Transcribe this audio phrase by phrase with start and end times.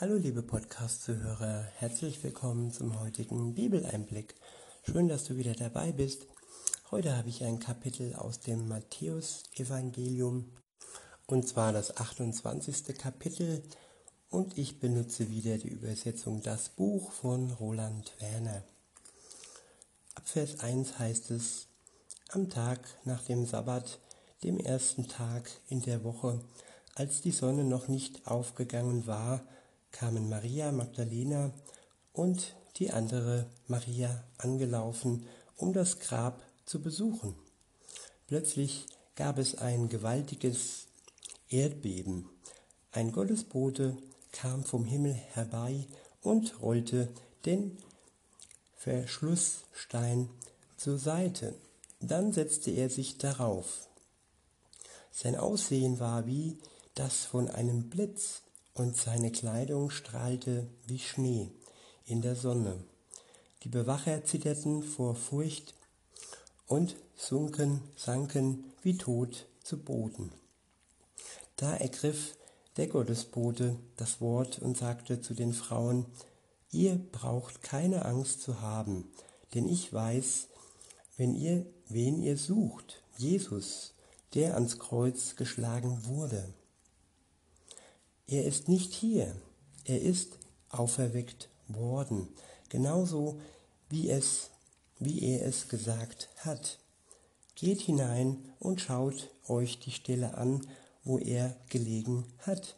[0.00, 4.34] Hallo liebe Podcast-Zuhörer, herzlich willkommen zum heutigen Bibeleinblick.
[4.82, 6.26] Schön, dass du wieder dabei bist.
[6.90, 10.50] Heute habe ich ein Kapitel aus dem Matthäus-Evangelium
[11.26, 12.98] und zwar das 28.
[12.98, 13.62] Kapitel
[14.30, 18.64] und ich benutze wieder die Übersetzung Das Buch von Roland Werner.
[20.16, 21.68] Ab Vers 1 heißt es,
[22.30, 24.00] am Tag nach dem Sabbat,
[24.42, 26.40] dem ersten Tag in der Woche,
[26.96, 29.46] als die Sonne noch nicht aufgegangen war,
[29.94, 31.52] kamen Maria Magdalena
[32.12, 37.36] und die andere Maria angelaufen, um das Grab zu besuchen.
[38.26, 40.86] Plötzlich gab es ein gewaltiges
[41.48, 42.28] Erdbeben.
[42.90, 43.96] Ein Gottesbote
[44.32, 45.86] kam vom Himmel herbei
[46.22, 47.08] und rollte
[47.46, 47.78] den
[48.76, 50.28] Verschlussstein
[50.76, 51.54] zur Seite.
[52.00, 53.88] Dann setzte er sich darauf.
[55.12, 56.58] Sein Aussehen war wie
[56.96, 58.42] das von einem Blitz
[58.74, 61.50] und seine Kleidung strahlte wie Schnee
[62.06, 62.84] in der Sonne.
[63.62, 65.74] Die Bewacher zitterten vor Furcht
[66.66, 70.32] und sunken, sanken wie tot zu Boden.
[71.56, 72.36] Da ergriff
[72.76, 76.06] der Gottesbote das Wort und sagte zu den Frauen,
[76.72, 79.08] ihr braucht keine Angst zu haben,
[79.54, 80.48] denn ich weiß,
[81.16, 83.94] wenn ihr, wen ihr sucht, Jesus,
[84.34, 86.52] der ans Kreuz geschlagen wurde.
[88.26, 89.36] Er ist nicht hier,
[89.84, 90.38] er ist
[90.70, 92.28] auferweckt worden,
[92.70, 93.38] genauso
[93.90, 94.50] wie es,
[94.98, 96.78] wie er es gesagt hat.
[97.54, 100.66] Geht hinein und schaut euch die Stelle an,
[101.04, 102.76] wo er gelegen hat.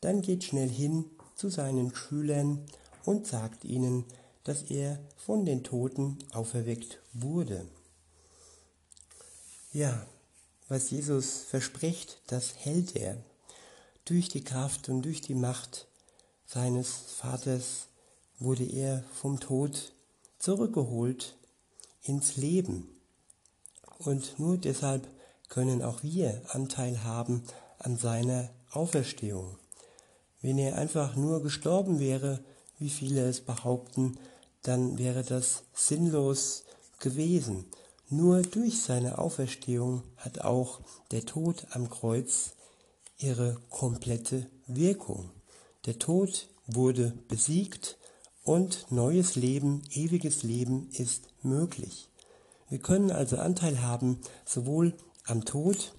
[0.00, 1.04] Dann geht schnell hin
[1.36, 2.64] zu seinen Schülern
[3.04, 4.04] und sagt ihnen,
[4.44, 7.66] dass er von den Toten auferweckt wurde.
[9.72, 10.06] Ja,
[10.68, 13.22] was Jesus verspricht, das hält er
[14.10, 15.86] durch die Kraft und durch die Macht
[16.44, 17.86] seines Vaters
[18.40, 19.92] wurde er vom Tod
[20.40, 21.36] zurückgeholt
[22.02, 22.88] ins Leben.
[23.98, 25.06] Und nur deshalb
[25.48, 27.44] können auch wir Anteil haben
[27.78, 29.56] an seiner Auferstehung.
[30.42, 32.42] Wenn er einfach nur gestorben wäre,
[32.78, 34.18] wie viele es behaupten,
[34.62, 36.64] dann wäre das sinnlos
[36.98, 37.64] gewesen.
[38.08, 40.80] Nur durch seine Auferstehung hat auch
[41.12, 42.54] der Tod am Kreuz
[43.22, 45.30] ihre komplette Wirkung.
[45.86, 47.98] Der Tod wurde besiegt
[48.42, 52.08] und neues Leben, ewiges Leben ist möglich.
[52.68, 54.94] Wir können also Anteil haben sowohl
[55.24, 55.94] am Tod,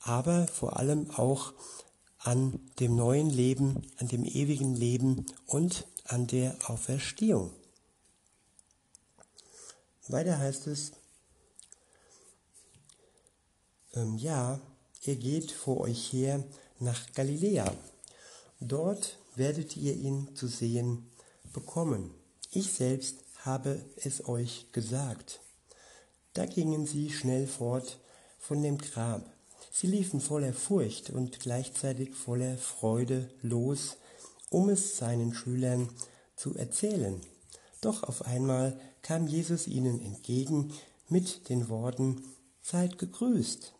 [0.00, 1.52] aber vor allem auch
[2.18, 7.50] an dem neuen Leben, an dem ewigen Leben und an der Auferstehung.
[10.08, 10.92] Weiter heißt es,
[13.94, 14.60] ähm, ja,
[15.06, 16.44] er geht vor euch her
[16.78, 17.72] nach Galiläa.
[18.60, 21.10] Dort werdet ihr ihn zu sehen
[21.52, 22.14] bekommen.
[22.50, 25.40] Ich selbst habe es euch gesagt.
[26.32, 27.98] Da gingen sie schnell fort
[28.38, 29.22] von dem Grab.
[29.70, 33.96] Sie liefen voller Furcht und gleichzeitig voller Freude los,
[34.50, 35.88] um es seinen Schülern
[36.36, 37.20] zu erzählen.
[37.80, 40.72] Doch auf einmal kam Jesus ihnen entgegen
[41.08, 42.22] mit den Worten,
[42.66, 43.74] Seid gegrüßt.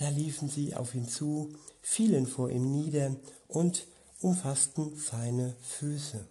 [0.00, 1.52] Da liefen sie auf ihn zu,
[1.82, 3.16] fielen vor ihm nieder
[3.48, 3.86] und
[4.22, 6.26] umfassten seine Füße.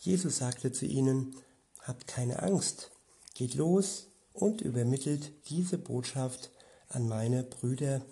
[0.00, 1.34] Jesus sagte zu ihnen,
[1.80, 2.90] Habt keine Angst,
[3.32, 6.50] geht los und übermittelt diese Botschaft
[6.90, 8.02] an meine Brüder,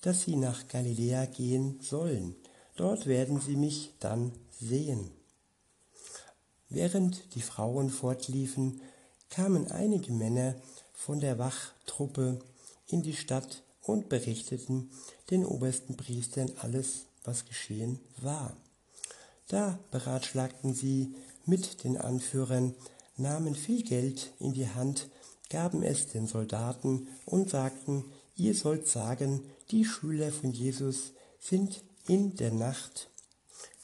[0.00, 2.34] dass sie nach Galiläa gehen sollen.
[2.74, 5.12] Dort werden sie mich dann sehen.
[6.68, 8.80] Während die Frauen fortliefen,
[9.30, 10.56] kamen einige Männer
[10.92, 12.40] von der Wachtruppe
[12.86, 14.90] in die Stadt und berichteten
[15.30, 18.56] den obersten Priestern alles, was geschehen war.
[19.48, 21.14] Da beratschlagten sie
[21.46, 22.74] mit den Anführern,
[23.16, 25.08] nahmen viel Geld in die Hand,
[25.50, 28.04] gaben es den Soldaten und sagten,
[28.36, 33.10] ihr sollt sagen, die Schüler von Jesus sind in der Nacht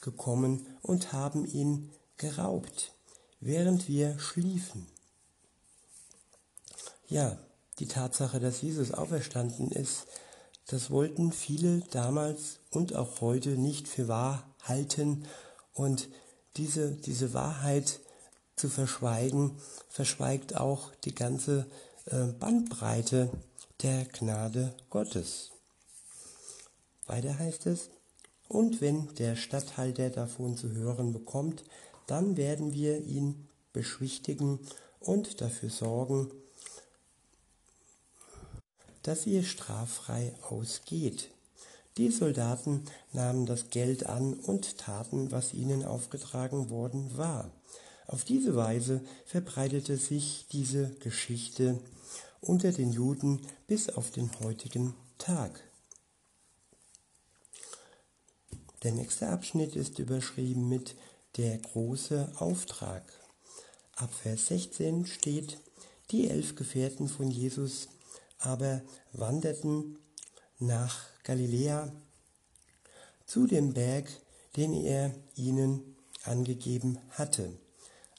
[0.01, 2.93] gekommen und haben ihn geraubt,
[3.39, 4.87] während wir schliefen.
[7.07, 7.37] Ja,
[7.79, 10.07] die Tatsache, dass Jesus auferstanden ist,
[10.67, 15.25] das wollten viele damals und auch heute nicht für wahr halten
[15.73, 16.09] und
[16.57, 17.99] diese, diese Wahrheit
[18.55, 19.57] zu verschweigen,
[19.89, 21.65] verschweigt auch die ganze
[22.05, 23.29] äh, Bandbreite
[23.81, 25.51] der Gnade Gottes.
[27.07, 27.89] Weiter heißt es,
[28.47, 31.63] und wenn der Statthalter davon zu hören bekommt,
[32.05, 34.59] dann werden wir ihn beschwichtigen
[34.99, 36.31] und dafür sorgen,
[39.03, 41.29] dass ihr straffrei ausgeht.
[41.97, 47.51] Die Soldaten nahmen das Geld an und taten, was ihnen aufgetragen worden war.
[48.07, 51.79] Auf diese Weise verbreitete sich diese Geschichte
[52.39, 55.61] unter den Juden bis auf den heutigen Tag.
[58.83, 60.95] Der nächste Abschnitt ist überschrieben mit
[61.37, 63.03] der große Auftrag.
[63.95, 65.59] Ab Vers 16 steht,
[66.09, 67.89] die elf Gefährten von Jesus
[68.41, 68.81] aber
[69.13, 69.97] wanderten
[70.59, 71.91] nach Galiläa
[73.25, 74.09] zu dem Berg,
[74.55, 77.57] den er ihnen angegeben hatte.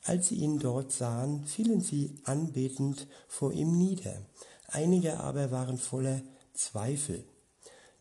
[0.04, 4.22] Als sie ihn dort sahen, fielen sie anbetend vor ihm nieder.
[4.68, 6.22] Einige aber waren voller
[6.54, 7.24] Zweifel.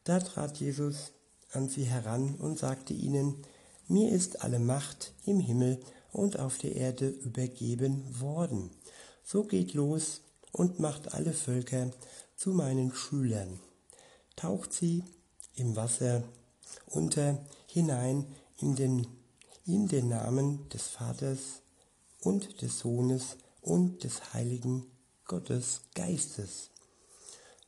[0.04, 1.12] Da trat Jesus
[1.52, 3.44] an sie heran und sagte ihnen,
[3.88, 5.80] mir ist alle Macht im Himmel
[6.12, 8.72] und auf der Erde übergeben worden.
[9.24, 11.92] So geht los und macht alle Völker
[12.36, 13.60] zu meinen Schülern.
[14.36, 15.04] Taucht sie
[15.56, 16.24] im Wasser
[16.88, 18.26] unter hinein
[18.58, 19.08] in den,
[19.66, 21.62] in den Namen des Vaters
[22.22, 24.86] und des Sohnes und des Heiligen
[25.26, 26.70] Gottes Geistes.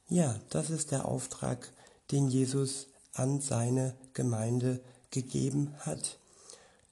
[0.10, 1.72] Ja, das ist der Auftrag,
[2.12, 4.82] den Jesus an seine Gemeinde
[5.12, 6.18] gegeben hat,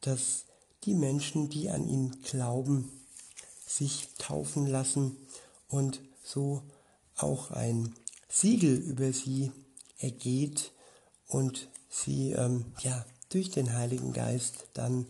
[0.02, 0.46] dass
[0.84, 2.90] die Menschen, die an ihn glauben,
[3.66, 5.18] sich taufen lassen
[5.72, 6.62] und so
[7.16, 7.96] auch ein
[8.30, 9.52] Siegel über sie
[9.98, 10.72] ergeht
[11.28, 15.08] und sie ähm, ja durch den Heiligen Geist dann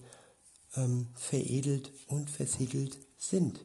[0.75, 3.59] ähm, veredelt und versiegelt sind.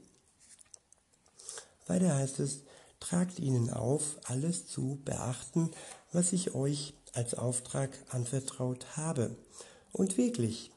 [1.87, 2.63] Weiter heißt es,
[2.99, 5.71] tragt ihnen auf, alles zu beachten,
[6.13, 9.37] was ich euch als Auftrag anvertraut habe.
[9.93, 10.71] Und wirklich,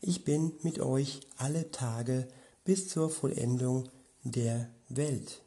[0.00, 2.28] ich bin mit euch alle Tage
[2.64, 3.88] bis zur Vollendung
[4.22, 5.43] der Welt.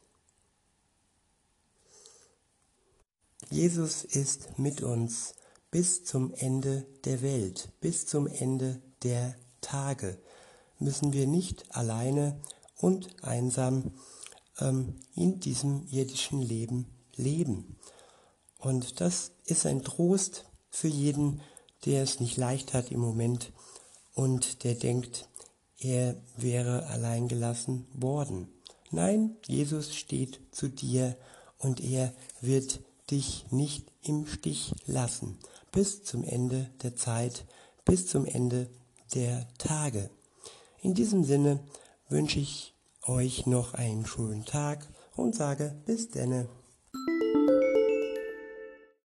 [3.50, 5.34] Jesus ist mit uns
[5.70, 10.18] bis zum Ende der Welt, bis zum Ende der Tage.
[10.78, 12.38] Müssen wir nicht alleine
[12.76, 13.92] und einsam
[14.60, 16.86] ähm, in diesem irdischen Leben
[17.16, 17.78] leben.
[18.58, 21.40] Und das ist ein Trost für jeden,
[21.86, 23.52] der es nicht leicht hat im Moment
[24.14, 25.28] und der denkt,
[25.78, 28.48] er wäre allein gelassen worden.
[28.90, 31.16] Nein, Jesus steht zu dir
[31.58, 32.80] und er wird
[33.10, 35.38] dich nicht im Stich lassen
[35.72, 37.44] bis zum Ende der Zeit,
[37.84, 38.68] bis zum Ende
[39.14, 40.10] der Tage.
[40.80, 41.60] In diesem Sinne
[42.08, 42.74] wünsche ich
[43.06, 46.48] euch noch einen schönen Tag und sage bis denne.